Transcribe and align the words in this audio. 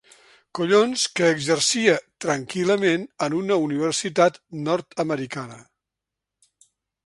Collons 0.59 1.03
que 1.19 1.27
exercia 1.33 1.97
tranquil·lament 2.25 3.05
en 3.27 3.37
una 3.43 3.59
universitat 3.69 4.43
nord-americana. 4.71 5.63